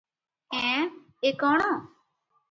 [0.59, 0.87] ‘ଏଁ–
[1.31, 1.67] ଏ କଅଣ?